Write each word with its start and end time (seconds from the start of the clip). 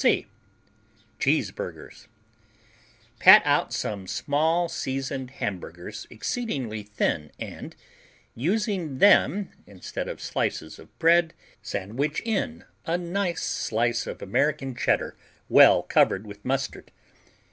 C 0.00 0.26
Cheeseburgers 1.18 2.06
Pat 3.18 3.42
out 3.44 3.72
some 3.72 4.06
small 4.06 4.68
seasoned 4.68 5.28
hamburgers 5.28 6.06
exceedingly 6.08 6.84
thin 6.84 7.32
and, 7.40 7.74
using 8.36 8.98
them 8.98 9.50
instead 9.66 10.06
of 10.06 10.20
slices 10.20 10.78
of 10.78 10.96
bread, 11.00 11.34
sandwich 11.62 12.22
in 12.24 12.64
a 12.86 12.96
nice 12.96 13.42
slice 13.42 14.06
of 14.06 14.22
American 14.22 14.76
Cheddar 14.76 15.16
well 15.48 15.82
covered 15.82 16.28
with 16.28 16.44
mustard. 16.44 16.92